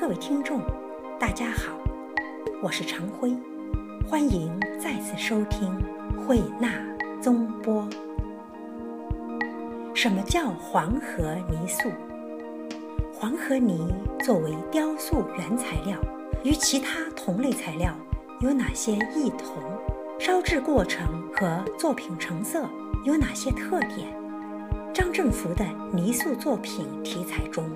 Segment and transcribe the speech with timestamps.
[0.00, 0.62] 各位听众，
[1.18, 1.74] 大家好，
[2.62, 3.36] 我是常辉，
[4.08, 5.70] 欢迎再次收听
[6.16, 6.72] 慧纳
[7.20, 7.86] 综播。
[9.94, 11.90] 什么叫黄河泥塑？
[13.12, 13.94] 黄河泥
[14.24, 15.98] 作为雕塑原材料，
[16.44, 17.94] 与其他同类材料
[18.40, 19.62] 有哪些异同？
[20.18, 21.06] 烧制过程
[21.36, 22.66] 和作品成色
[23.04, 24.08] 有哪些特点？
[24.94, 25.62] 张振福的
[25.92, 27.68] 泥塑作品题材中，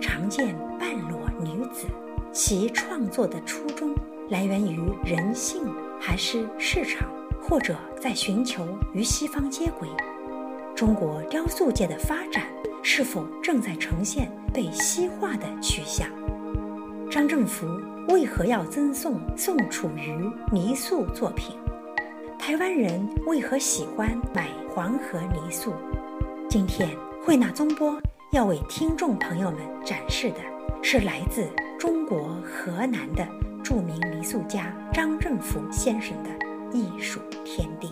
[0.00, 1.86] 常见半裸女子，
[2.32, 3.94] 其创作的初衷
[4.28, 5.62] 来源于人性，
[6.00, 7.08] 还是市场，
[7.42, 9.88] 或者在寻求与西方接轨？
[10.74, 12.46] 中国雕塑界的发展
[12.82, 16.08] 是否正在呈现被西化的趋向？
[17.10, 17.66] 张振福
[18.08, 21.56] 为何要赠送宋楚瑜泥塑作品？
[22.38, 25.72] 台湾人为何喜欢买黄河泥塑？
[26.48, 26.88] 今天
[27.22, 30.36] 慧纳综播要为听众朋友们展示的
[30.82, 33.26] 是来自中国河南的
[33.64, 36.28] 著名泥塑家张振甫先生的
[36.70, 37.90] 艺术天地。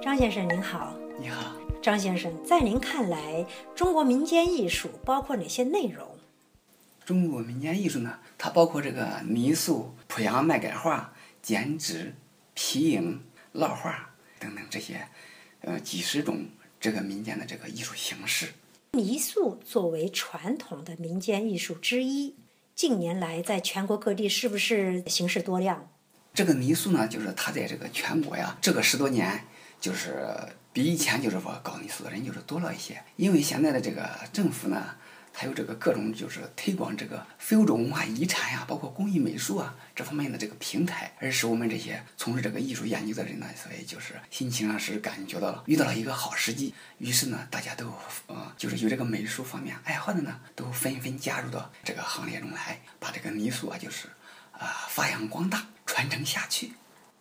[0.00, 1.52] 张先生您好，你好，
[1.82, 6.06] 张先生，在您看来，中国民间艺术包括哪些内容？
[7.04, 12.14] 中国民间艺术呢，它包括这个泥塑、濮阳麦秆画、剪纸、
[12.54, 13.20] 皮影、
[13.52, 15.08] 烙画等等这些，
[15.62, 16.46] 呃，几十种
[16.80, 18.48] 这个民间的这个艺术形式。
[18.92, 22.34] 泥塑作为传统的民间艺术之一，
[22.74, 25.90] 近年来在全国各地是不是形式多样？
[26.34, 29.44] 这个泥塑呢，就是它在这个全国呀，这个十多年。
[29.80, 30.26] 就是
[30.72, 34.96] 比以前就是说搞泥塑的人就是多了一些，因为现在的这个政府呢，
[35.40, 47.86] 还有这个各种就是推广这个非物质文化遗产呀，包括工艺美术啊这方面的这个平台，而使我们这些从事这个艺术研究的人呢，所以就是心情上是感觉到了遇到了一个好时机，于是呢，大家都
[48.26, 54.08] 呃就是有这个美术方面爱好的呢，都纷纷加入到这个行列中来，把这个泥塑啊就是
[54.50, 56.72] 啊发扬光大，传承下去。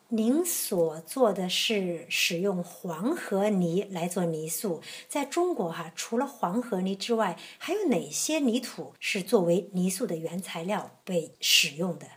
[0.09, 12.07] 您所做的是使用黄河泥来做泥塑，在中国哈，除了黄河泥之外，还有哪些泥土是作为泥塑的原材料被使用的？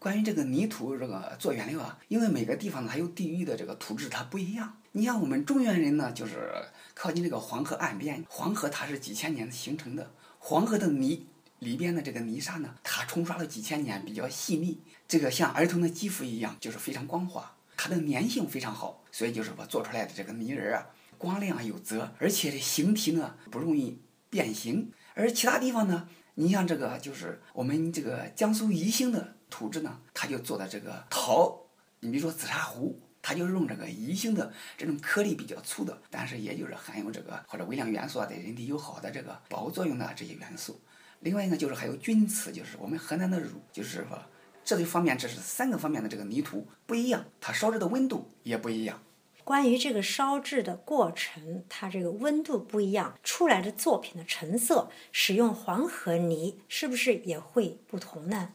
[0.00, 4.78] 关于这个泥土这个做原料啊，因为每个地方呢还有地域的这个土质它不一样。
[4.90, 6.50] 你像我们中原人呢，就是
[6.94, 10.10] 靠近这个黄河岸边，黄河它是几千年形成的，
[10.40, 11.28] 黄河的泥。
[11.60, 20.86] 里边的这个泥沙呢，它冲刷了几千年，比较细腻，这个像儿童的肌肤一样，就是非常光滑，它的粘性非常好，所以就是我做出来的这个泥人啊，
[21.16, 24.92] 光亮有泽，而且这形体呢不容易变形。
[25.14, 31.66] 而其他地方呢，你像这个就是我们这个江苏宜兴的土质呢，它就做的这个陶，
[32.00, 40.80] 你比如说紫砂壶，它就是用这个宜兴的这种颗粒比较粗的，但是也就是含有这个或者微量元素啊，对人体有好的这个保护作用的这些元素。
[41.20, 44.18] 另外一个就是还有钧瓷，就是我们河南的汝，就是说
[44.64, 49.02] 这一方面，这是三个方面的这个泥土不一样，它烧制的温度也不一样。
[49.44, 58.50] 关于这个烧制的过程，它这个温度不一样，出来的作品的成色，使用黄河泥是不是也会不同呢？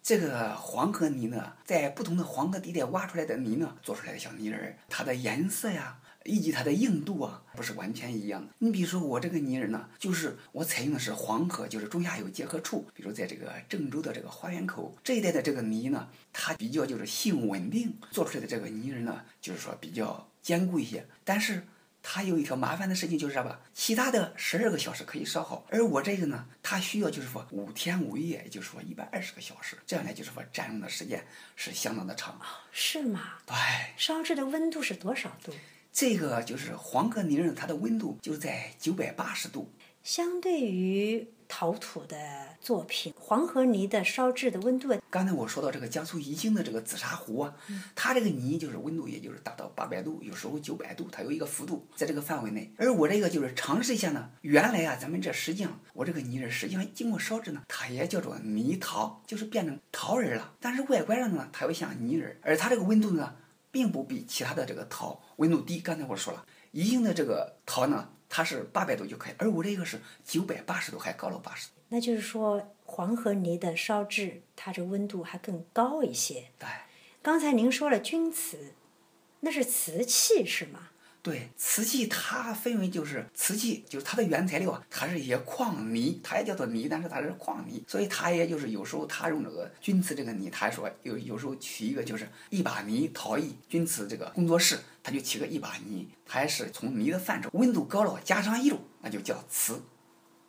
[0.00, 5.98] 这个黄河泥呢，在不同的黄河地带挖出来的泥呢，做出来的小泥人儿，它的颜色呀。
[6.24, 8.52] 以及它的硬度啊，不是完全一样的。
[8.58, 21.06] 你比如说我这个泥人呢，就是我采用的是黄河，就是中下游结合处，比如在这个郑州的这个花园口这一带的这个泥呢，它比较就是性稳定，做出来的这个泥人呢，就是说比较坚固一些。
[21.24, 21.66] 但是
[22.04, 23.60] 它有一条麻烦的事情就是啥吧？
[23.72, 31.24] 其他的十二个小时可以烧好，而我这个呢，它需要就是说五天五夜，也就是说一百二十个小时，这样呢就是说占用的时间
[31.54, 32.40] 是相当的长。
[32.72, 33.34] 是吗？
[33.46, 33.54] 对。
[33.96, 35.52] 烧制的温度是多少度？
[35.92, 39.70] 这个就是黄河泥人，它的温度就在九百八十度。
[40.02, 42.16] 相对于陶土的
[42.60, 47.54] 作品，黄河泥的烧制的温度，刚才我说到这个江苏宜兴的这个紫砂壶啊，
[47.94, 52.72] 它这个泥就是温度，也就是达到八百度，有时候九百度，它有一个幅度在这个范围内。
[52.78, 60.54] 而我这个就是尝试一下呢，原来啊，咱们这实际上我这个泥人实际上经过烧制呢，它也叫做泥陶，就是变成陶人了。
[60.58, 63.36] 但是外观上呢，它又像泥人，而它这个温度呢。
[63.72, 65.80] 并不比其他的这个陶温度低。
[65.80, 71.72] 刚才我说了，宜兴的这个陶呢，它是八百度就可以，而我这个是九百八十度，还高了八十度。
[71.88, 76.50] 那就是说，黄河泥的烧制，它这温度还更高一些。
[76.58, 76.68] 对。
[77.20, 78.74] 刚才您说了钧瓷，
[79.40, 80.90] 那是瓷器是吗？
[81.22, 99.80] 对，瓷器它分为就是瓷器，就是它的原材料啊，它是一些矿泥，它也叫做泥，但是它是矿泥，所以它也就是有时候它用这个钧瓷这个泥，他说有有时候取一个就是一把泥陶艺钧瓷这个工作室，它就取个一把泥，它也是从泥的范畴，温度高了加上釉，那就叫瓷。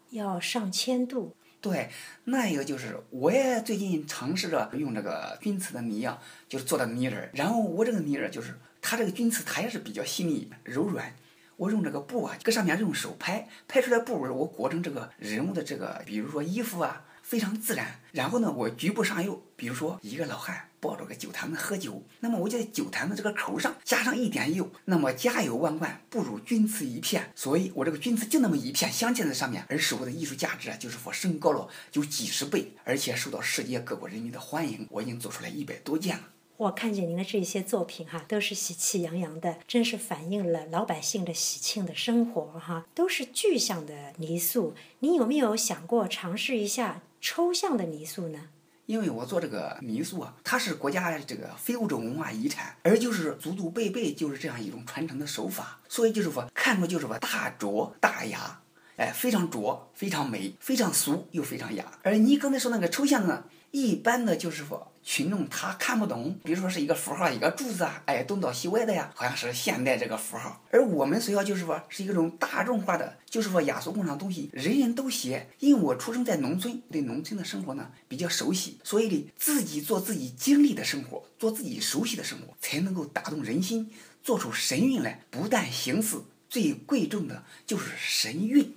[0.10, 1.36] 要上千度。
[1.62, 1.90] 对，
[2.26, 7.30] 那一个就是我也最近尝试着用这个钧瓷的泥啊，就是做的泥人儿。
[7.34, 11.16] 然后我这个泥人儿就是它这个钧瓷它也是比较细腻柔软。
[11.56, 18.00] 我用这个布啊，搁上面用手拍，拍出来布纹我裹成这个人物的这个，比如说衣服啊，非常自然。
[18.12, 34.88] 然后呢，我局部上釉，比如说一个老汉抱着个酒坛子喝酒，那么我就在酒坛子这个口上加上一点釉，那么家有万贯不如钧瓷一片，所以我这个钧瓷就那么一片镶嵌在上面，而使我的艺术价值啊，就是说升高了有几十倍，而且受到世界各国人民的欢迎。
[34.90, 36.24] 我已经做出来一百多件了。
[36.56, 44.76] 我看见您的这些作品哈，都是喜气洋洋的，真是反映了老百姓的喜庆的生活哈，都是具象的泥塑。
[45.00, 48.50] 您有没有想过尝试一下抽象的泥塑呢？
[48.86, 58.62] 因为我做这个泥塑啊，它是国家这个非物质文化遗产，而就是祖祖辈辈就是这样一种传承的手法，所以就是说看着就是说大拙大雅，
[58.98, 62.00] 哎，非常拙，非常美，非常俗又非常雅。
[62.04, 64.93] 而你刚才说那个抽象呢，一般的就是说。
[65.04, 70.64] 群众他看不懂，比如说是一个符号，一个柱子啊，哎，东倒西歪的呀，好像是现代这个符号。
[70.72, 75.50] 而我们学校就是说是一种大众化的，就是说雅俗共赏的东西，人人都写。
[75.60, 83.92] 因为我出生在农村，对农村的生活呢比较熟悉，所以呢自己做自己经历的生活，做自己熟悉的生活，才能够打动人心，
[84.24, 85.20] 做出神韵来。
[85.30, 88.74] 不但形似，最贵重的就是神韵。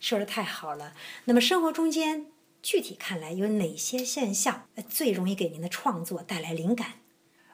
[0.00, 0.94] 说的太好了。
[1.26, 2.26] 那么生活中间。
[2.66, 6.94] 具体看来，有哪些现象最容易给您的创作带来灵感？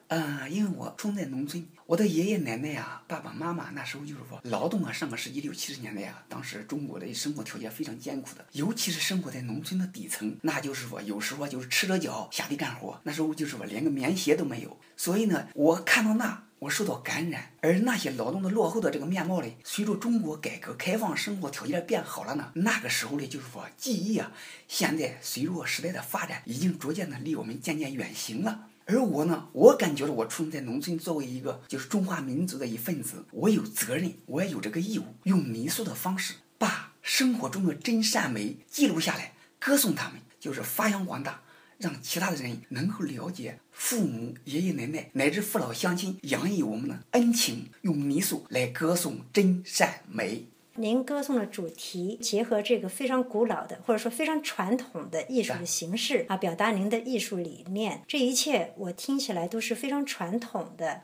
[0.08, 14.80] 嗯，因为我生在农村，我的爷爷奶奶呀、爸爸妈妈那时候就是说劳动啊，上个世纪六七十年代呀，当时中国的生活条件非常艰苦的，尤其是生活在农村的底层，那就是说有时候就是赤着脚下地干活，那时候就是说连个棉鞋都没有。
[14.96, 16.44] 所以呢，我看到那。
[16.62, 24.30] 我受到感染，而那些劳动的落后的这个面貌嘞，随着中国改革开放，生活条件变好了呢，那个时候嘞，就是说记忆啊，
[24.68, 28.68] 现在随着时代的发展，已经逐渐的离我们渐渐远行了。
[28.86, 41.42] 而我呢，我感觉着我出生在农村，作为一个就是中华民族的一份子，我有责任，我也有这个义务，用泥塑的方式把生活中的真善美记录下来，歌颂他们，就是发扬光大。
[41.82, 50.44] 让其他的人能够了解父母、爷爷奶奶乃至父老乡亲养育我们的恩情，用泥塑来歌颂真善美。
[50.76, 61.02] 您歌颂的主题结合这个非常古老的或者说非常传统的艺术的形式啊，表达您的艺术理念，这一切我听起来都是非常传统的。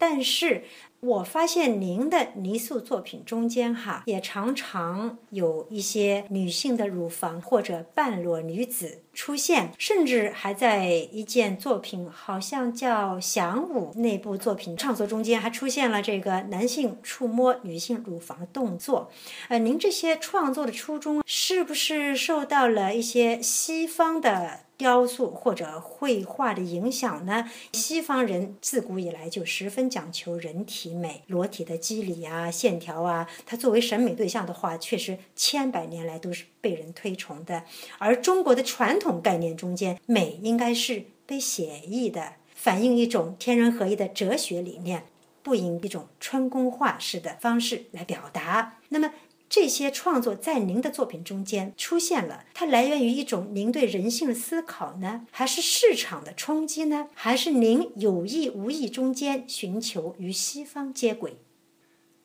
[0.00, 0.64] 但是。
[1.00, 19.10] 我发现您的泥塑作品中间，哈，也常常有一些女性的乳房或者半裸女子出现，甚至还在一件作品，好像叫《响舞》那部作品创作中间，还出现了这个男性触摸女性乳房的动作。
[19.48, 24.66] 呃，您这些创作的初衷是不是受到了一些西方的？
[24.80, 27.50] 雕塑或者绘画的影响呢？
[27.74, 33.28] 西方人自古以来就十分讲求人体美、裸体的肌理啊、线条啊。
[33.44, 37.64] 它作为审美对象的话，确实千百年来都是被人推崇的。
[37.98, 45.04] 而中国的传统概念中间，美应该是被写意的，反映一种天人合一的哲学理念，
[45.42, 48.78] 不以一种春宫画式的方式来表达。
[48.88, 49.12] 那么。
[49.50, 61.38] 这些创作在您的作品中间出现了，它来源于一种您对人性的思考呢，还是市场的冲击呢，还是您有意无意中间寻求与西方接轨？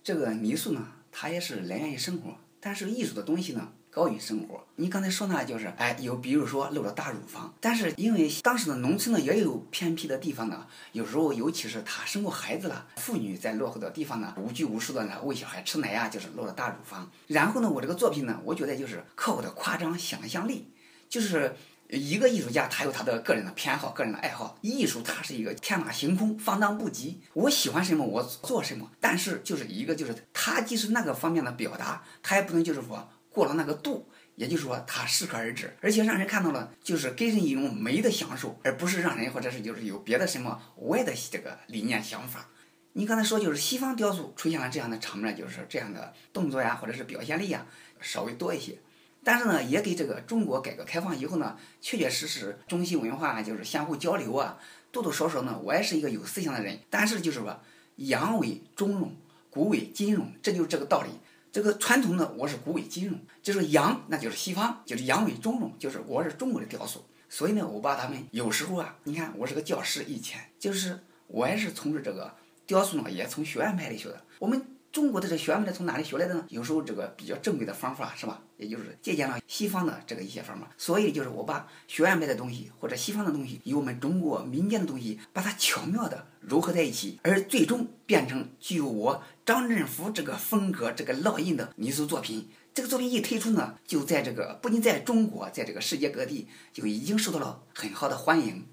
[0.03, 3.73] 这个泥塑呢，它也是来源于生活，但是艺术的东西呢？
[3.95, 4.61] 高于生活。
[4.75, 17.09] 你刚才说呢，就是哎，有比如说露了大乳房，但是因为当时的农村呢也有偏僻的地方呢，有时候尤其是她生过孩子了，妇女在落后的地方呢，无拘无束的呢喂小孩吃奶呀，就是露了大乳房。
[17.27, 20.67] 然后呢，我这个作品呢，我觉得就是靠我的夸张想象力，
[21.07, 21.55] 就是
[21.87, 27.13] 一个艺术家他有他的个人的偏好、个人的爱好，艺术它是一个天马行空、放荡不羁。
[27.31, 33.07] 我喜欢什么我做什么，但是就是一个就是他既是那个方面的表达，他也不能就是说。
[33.35, 42.47] 过了那个度，也就是说它适可而止，而且让人看到了，就是给人一种美的享受，而不是让人或者是就是有别的什么歪的这个理念想法。
[42.93, 47.65] 你刚才说就是西方雕塑出现了这样的场面，就是这样的动作呀，或者是表现力呀
[47.99, 48.77] 稍微多一些，
[49.21, 54.57] 但是呢，也给这个中国改革开放以后呢，确确实实中西文化就是相互交流啊，
[54.93, 57.59] 多多少少呢，我也是一个有思想的人，但是就是说
[57.97, 59.09] 阳为中庸，
[59.49, 61.09] 古为今融，这就是这个道理。
[61.55, 67.05] 这个传统呢，我是古为今用，就是洋，那就是西方，就是洋为中用，就是我是中国的雕塑。
[67.29, 72.35] 所以呢，我把他们有时候啊，你看我是个教师，以前就是我也是从事这个
[72.67, 74.21] 雕塑呢，也从学院派里学的。
[74.38, 76.45] 我们中国的这学院派从哪里学来的呢？
[76.50, 78.41] 有时候这个比较正规的方法是吧？
[78.57, 80.69] 也就是借鉴了西方的这个一些方法。
[80.77, 92.49] 所以就是我把学院派的东西或者西方的东西与我们中国民间的东西，把它巧妙的糅合在一起，而最终变成具有我张振福这个风格、这个烙印的泥塑作品。
[92.73, 98.65] 这个作品一推出呢，就在这个不仅在中国，在这个世界各地就已经受到了很好的欢迎。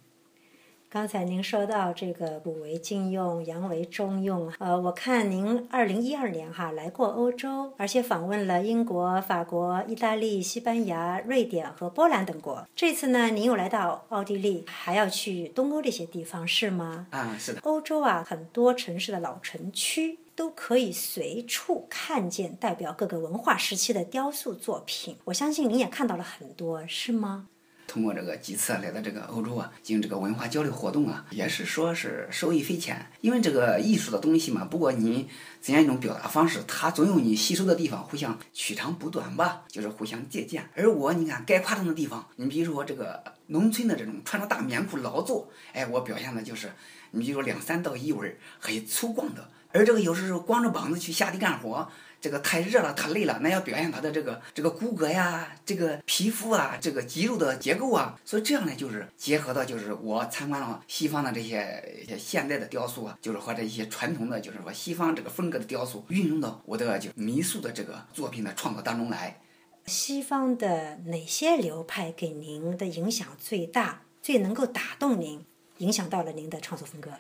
[0.89, 4.53] 刚才您说到这个古为今用，洋为中用。
[4.59, 12.67] 呃，我看您二零一二年哈来过欧洲，而且访问了英国、法国、意大利、西班牙、瑞典和波兰等国。
[12.75, 17.07] 这次呢，您又来到奥地利，还要去东欧这些地方，是吗？
[17.11, 17.61] 啊，是的。
[17.63, 25.17] 欧洲啊，很多城市的老城区都可以随处看见代表各个文化时期的雕塑作品。
[25.25, 27.49] 我相信您也看到了很多，是吗？
[27.87, 33.11] 通过这个几次来到这个欧洲啊，进行这个文化交流活动啊，也是说是受益匪浅。
[33.21, 35.29] 因为这个艺术的东西嘛，不管你
[35.61, 40.67] 怎样一种表达方式，它总有你吸收的地方，互相取长补短吧，就是互相借鉴。
[40.75, 46.73] 而我你看该夸张的地方，你比如说这个农村的这种穿着大棉裤劳作，哎，我表现的就是
[47.11, 51.89] 你比如说两三道衣纹很粗犷的，而这个有时候光着膀子去下地干活。
[52.21, 69.41] 这个太热了，太累了，那要表现他的这个这个骨骼呀，这个皮肤啊，这个肌肉的结构啊，所以这样呢，就是结合到就是我参观了西方的这些现代的雕塑啊，就是或者一些传统的，就是说西方这个风格的雕塑，运用到我的就泥塑的这个作品的创作当中来。
[69.87, 75.45] 西方的哪些流派给您的影响最大，最能够打动您，
[75.79, 77.11] 影响到了您的创作风格？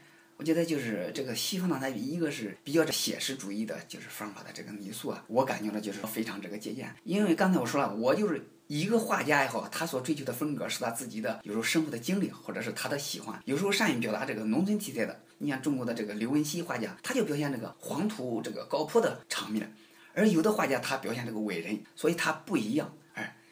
[0.42, 6.92] 我觉得就是这个西方呢，它一个是比较写实主义的，就是方法的这个泥塑啊，我感觉呢就是非常这个借鉴。
[7.04, 15.16] 因为刚才我说了，我就是一个画家也好，他所追求的风格是他自己的，有时候生活的经历或者是他的喜欢，有时候善于表达这个农村题材的。
[15.38, 19.72] 你像中国的这个刘文熙画家，他就表现这个黄土这个高坡的场面，
[20.12, 22.92] 而有的画家他表现这个伟人，所以他不一样。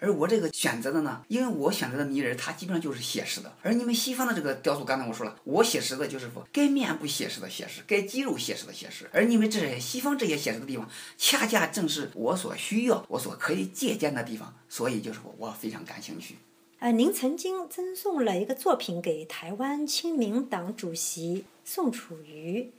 [0.00, 3.52] 而我这个选择的呢，因为我选择的泥人，它基本上就是写实的。
[3.62, 9.08] 而你们西方的这个雕塑，刚才我说了，我写实的就是说该面部写实的写实，该肌肉写实的写实。
[9.12, 10.88] 而你们这些西方这些写实的地方，
[11.18, 14.54] 恰恰正是我所需要、我所可以借鉴的地方。
[14.68, 16.36] 所以就是我，我非常感兴趣。
[16.78, 22.72] 呃，您曾经赠送了一个作品给台湾亲民党主席宋楚瑜，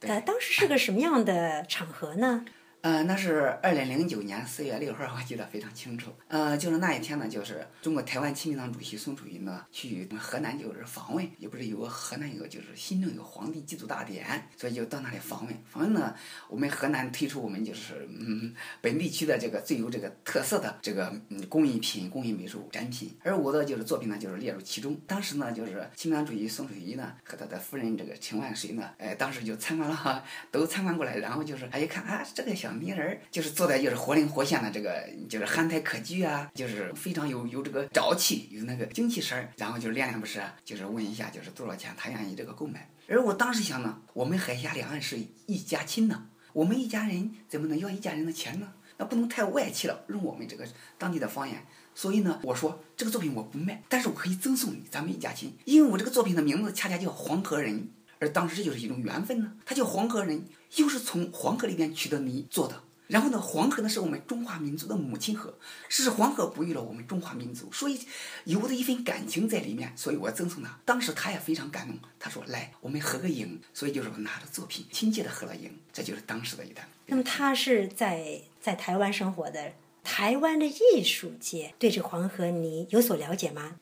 [0.00, 2.44] 呃，当时是个什么样的场合呢？
[2.46, 2.52] 嗯，
[2.84, 6.12] 呃那是二零零九年四月六号，我记得非常清楚。
[6.28, 15.56] 呃，就是那一天呢，就是中国台湾亲民党主席宋楚瑜呢去河南就是访问，也不是有个河南有个就是新政有个皇帝祭祖大典，所以就到那里访问。
[15.64, 16.14] 访问呢，
[16.46, 24.94] 我们河南推出我们就是嗯本地区的这个最有这个特色的这个嗯工艺品、工艺美术展品，而我的就是作品呢就是列入其中。
[25.06, 32.73] 当时呢，就是亲民党主席宋楚瑜呢和他的夫人这个陈万水呢，哎，当时就参观了，都参观过来，然后就是他一看啊，这个小。
[32.80, 39.48] 泥人就是做的就是活灵活现的，这个就是憨态可掬啊，就是非常有有这个朝气，有那个精气神儿。
[39.56, 42.88] 然后就是恋恋不舍，就是问一下就是多少钱，他愿意这个购买。
[43.08, 48.72] 而我当时想呢，我们海峡两岸是一家亲呢，我们一家人怎么能要一家人的钱呢？
[48.96, 50.64] 那不能太外气了，用我们这个
[50.96, 51.64] 当地的方言。
[51.96, 55.52] 所以呢，我说这个作品我不卖，但是我可以赠送你，咱们一家亲。
[55.64, 57.88] 因为我这个作品的名字恰恰叫黄河人。
[58.24, 60.42] 而当时这就是一种缘分呢，他叫黄河人，
[60.76, 62.82] 又是从黄河里边取的泥做的。
[63.06, 65.58] 然后呢，黄河呢是我们中华民族的母亲河，
[65.90, 68.00] 是黄河哺育了我们中华民族，所以
[68.44, 70.80] 有的一份感情在里面，所以我赠送他。
[70.86, 76.88] 当时他也非常感动，他说：“来，我们合个影。”所以就是我拿着作品亲切的合了影，这就是当时的一段。
[77.04, 83.76] 那么他是在在台湾生活的，台湾的艺术界对这黄河泥有所了解吗？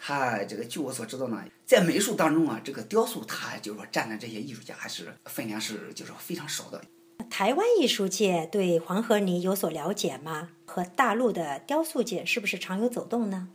[0.00, 6.80] 他这个，据我所知道呢，在美术当中啊，这个雕塑，他就是说占的这些艺术家还是分量是就是说非常少的。
[7.28, 10.48] 台湾艺术界对黄河泥有所了解吗？
[10.64, 13.48] 和大陆的雕塑界是不是常有走动呢？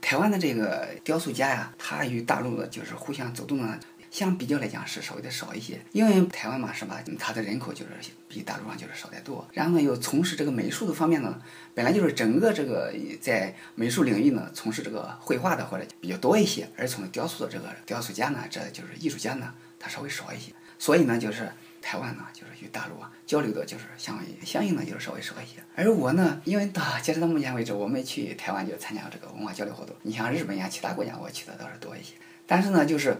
[0.00, 3.78] 台湾的这个雕塑家呀，他与大陆的就是互相走动呢，
[4.10, 5.80] 相比较来讲是稍微的少一些。
[5.92, 7.02] 因为台湾嘛，是吧？
[7.18, 9.46] 它的人口就是比大陆上就是少得多。
[9.52, 11.40] 然后呢，又从事这个美术的方面呢。
[11.74, 20.52] 本来就是整个这个在美术领域呢，从事这个绘画的或者比较多一些，而从雕塑的这个雕塑家呢，这就是艺术家呢，他稍微少一些。
[20.78, 25.62] 所以呢，就是台湾呢，就是与大陆啊交流的，就是相相应的就是稍微少一些。
[25.74, 29.94] 而我呢，因为到截止到目前为止，我没去台湾就参加这个文化交流活动。
[30.00, 32.14] 你像日本呀，其他国家我去的倒是多一些。
[32.46, 33.14] 但是呢，就是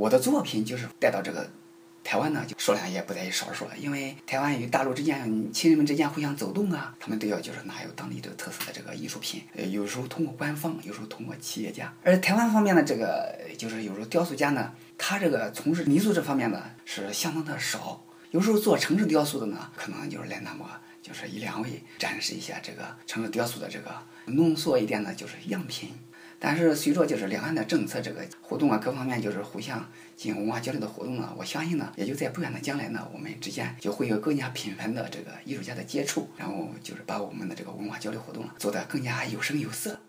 [0.00, 1.46] 我的作品就是带到这个。
[2.02, 11.92] 台湾呢，就数量也不在于少数了，因为台湾与大陆之间亲人们之间互相走动啊，他们都要就是拿有当地的特色的这个艺术品，呃，有时候通过官方，有时候通过企业家。
[12.02, 20.66] 而台湾方面的这个就是有时候雕塑家呢，他这个从事泥塑这方面呢是相当的少，有时候做城市雕塑的呢，可能就是来那么
[21.02, 23.90] 就是一两位展示一下这个城市雕塑的这个
[24.24, 25.90] 浓缩一点的，就是样品。
[26.42, 40.00] 但是随着就是两岸的政策这个互动啊，各方面就是互相进行文化交流的活动呢，我相信呢，也就在不远的将来呢，我们之间就会有更加频繁的这个艺术家的接触，然后就是把我们的这个文化交流活动做得更加有声有色。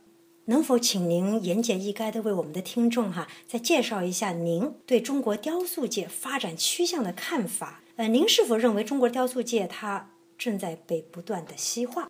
[0.46, 7.82] 能否请您言简意赅的为我们的听众哈，再介绍一下您对中国雕塑界发展趋向的看法？
[7.98, 12.10] 呃，您是否认为中国雕塑界它正在被不断的西化？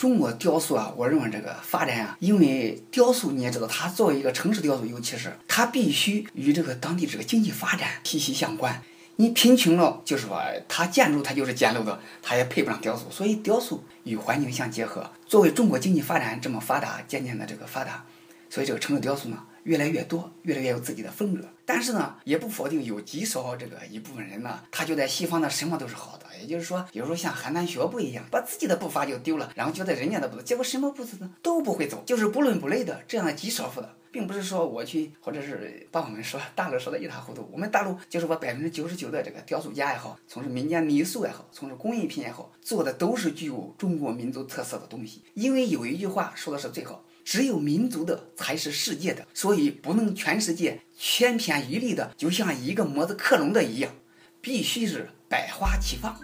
[0.00, 8.80] 中国雕塑啊，我认为这个发展啊，因为雕塑你也知道，它作为一个城市雕塑，尤其是它必须与这个当地这个经济发展息息相关。
[9.16, 13.10] 你贫穷了，就是说它建筑它就是简陋的，它也配不上雕塑。
[13.10, 15.10] 所以雕塑与环境相结合。
[15.26, 18.02] 作为中国经济发展这么发达，渐渐的这个发达，
[18.48, 21.44] 所以这个城市雕塑呢越来越多，越来越有自己的风格。
[21.72, 26.26] 但是呢，也不否定有极少这个一部分人呢，他觉得西方的什么都是好的。
[26.40, 37.48] 也就是说，有时候像邯郸学步一样，把自己的步伐就丢了，然后觉得人家的步子，结果什么步子呢都不会走，就是不伦不类的这样的极少数的，并不是说我去，或者是把我们说大陆说的一塌糊涂。
[37.52, 45.22] 我们大陆就是把百分之九十九的这个雕塑家也好，从事民间泥塑也好，从事工艺品也好，做的都是具有中国民族特色的东西。
[45.34, 53.92] 因为有一句话说的是最好，只有民族的才是世界的，所以不能全世界千篇一律的，就像一个模子克隆的一样，
[54.40, 56.18] 必须是百花齐放。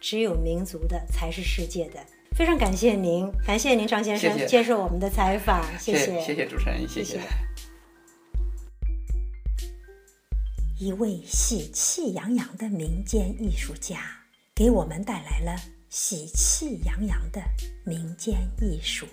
[0.00, 2.04] 只有民族的才是世界的。
[2.34, 7.20] 非常感谢您，感谢您，张先生接受我们的采访，谢谢，谢谢主持人，谢谢。
[10.78, 14.00] 一位喜气洋洋的民间艺术家，
[14.54, 15.56] 给我们带来了
[15.90, 17.40] 喜气洋洋的
[17.84, 19.06] 民间艺术。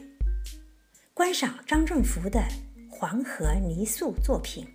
[1.19, 2.41] 观赏张振福的
[2.89, 4.65] 黄河泥塑作品，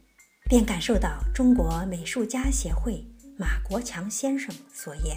[0.47, 3.03] 便感受到中国美术家协会
[3.39, 5.17] 马国强先生所言。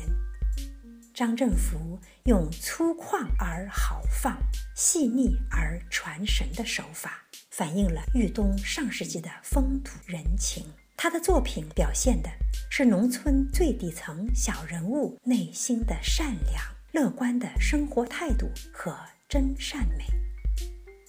[1.14, 4.38] 张振福用粗犷而豪放、
[4.74, 10.64] 细腻而传神的手法，反映了豫东上世纪的风土人情。
[10.96, 12.30] 他的作品表现的
[12.72, 16.64] 是农村最底层小人物内心的善良、
[16.94, 20.06] 乐观的生活态度和真善美。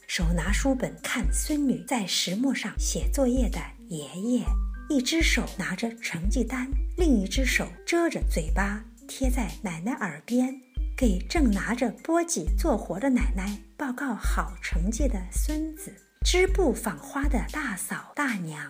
[0.09, 4.43] 手拿书本看孙女在石磨上写作业的爷爷，
[4.89, 6.67] 一只手拿着成绩单，
[6.97, 8.83] 另一只手遮着嘴巴。
[9.07, 10.59] 贴在奶奶耳边，
[10.97, 15.91] 给正拿着簸箕做活的奶奶报告好成绩的孙子；
[16.25, 18.63] 织布纺花的大嫂大娘；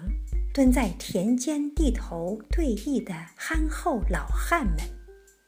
[0.53, 4.79] 蹲在田间地头对弈的憨厚老汉们，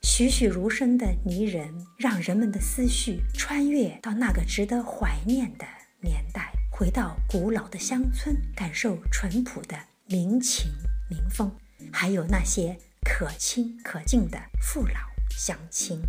[0.03, 5.67] 栩栩如生的泥人，让人们的思绪穿越到那个值得怀念的
[6.01, 10.71] 年代，回到古老的乡村，感受淳朴的民情
[11.09, 11.51] 民风，
[11.93, 12.79] 还有那些。
[13.03, 15.01] 可亲可敬的父老
[15.37, 16.01] 乡亲，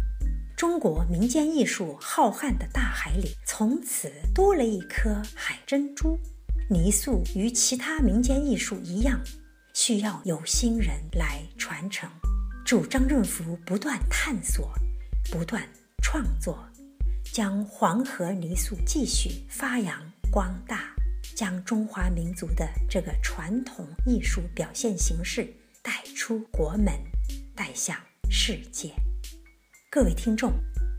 [0.56, 6.19] 中国民间艺术浩瀚的大海里，从此多了一颗海珍珠。
[6.69, 9.19] 泥塑与其他民间艺术一样，
[9.73, 12.10] 需要有心人来传承。
[12.63, 14.71] 祝张振福不断探索，
[15.32, 15.67] 不断
[16.04, 16.63] 创作，
[17.32, 19.98] 将黄河泥塑继续发扬
[20.30, 20.94] 光大，
[21.34, 25.48] 将中华民族的这个传统艺术表现形式。
[25.84, 26.94] 带出国门，
[27.56, 27.98] 带向
[28.30, 28.94] 世界。
[29.89, 30.54] 各位听众，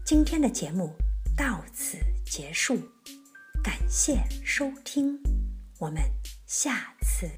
[0.04, 0.92] 今天的节目
[1.36, 2.76] 到此结束，
[3.62, 5.16] 感谢收听，
[5.78, 6.02] 我们
[6.46, 7.30] 下次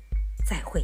[0.49, 0.83] 再会。